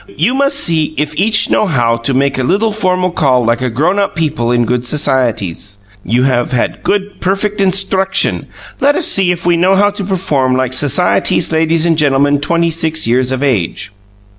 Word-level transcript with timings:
You 0.17 0.33
must 0.33 0.55
see 0.59 0.95
if 0.97 1.15
each 1.15 1.51
know 1.51 1.67
how 1.67 1.95
to 1.97 2.13
make 2.15 2.39
a 2.39 2.43
little 2.43 2.71
formal 2.71 3.11
call 3.11 3.45
like 3.45 3.61
a 3.61 3.69
grown 3.69 3.99
up 3.99 4.15
people 4.15 4.51
in 4.51 4.65
good 4.65 4.83
societies. 4.83 5.77
You 6.03 6.23
have 6.23 6.53
had 6.53 6.81
good, 6.81 7.19
perfect 7.21 7.61
instruction; 7.61 8.47
let 8.79 8.95
us 8.95 9.05
see 9.05 9.29
if 9.31 9.45
we 9.45 9.57
know 9.57 9.75
how 9.75 9.91
to 9.91 10.03
perform 10.03 10.55
like 10.55 10.73
societies 10.73 11.51
ladies 11.51 11.85
and 11.85 11.99
gentlemen 11.99 12.39
twenty 12.39 12.71
six 12.71 13.05
years 13.05 13.31
of 13.31 13.43
age. 13.43 13.91